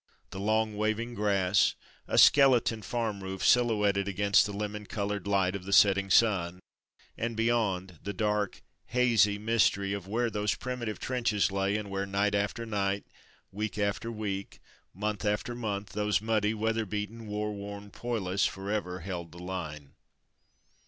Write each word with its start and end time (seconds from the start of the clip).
The 0.31 0.39
long 0.39 0.75
waving 0.77 1.13
grass, 1.13 1.75
a 2.07 2.17
skeleton 2.17 2.81
farm 2.81 3.21
roof 3.21 3.45
silhouetted 3.45 4.07
against 4.07 4.47
the 4.47 4.51
lemon 4.51 4.87
coloured 4.87 5.27
light 5.27 5.55
of 5.55 5.63
the 5.63 5.71
setting 5.71 6.09
sun, 6.09 6.59
and 7.15 7.37
beyond, 7.37 7.99
the 8.01 8.11
dark, 8.11 8.63
hazy 8.87 9.37
mystery 9.37 9.93
of 9.93 10.07
where 10.07 10.31
those 10.31 10.55
primitive 10.55 10.97
trenches 10.97 11.51
lay, 11.51 11.77
and 11.77 11.91
where, 11.91 12.07
night 12.07 12.33
after 12.33 12.65
night, 12.65 13.05
week 13.51 13.77
after 13.77 14.11
week, 14.11 14.57
month 14.91 15.23
after 15.23 15.53
month, 15.53 15.89
those 15.91 16.19
muddy, 16.19 16.55
weather 16.55 16.87
beaten, 16.87 17.27
war 17.27 17.53
worn 17.53 17.91
poilus 17.91 18.47
for 18.47 18.71
ever 18.71 19.01
"held 19.01 19.31
the 19.31 19.37
line." 19.37 19.93